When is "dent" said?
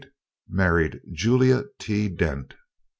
2.09-2.55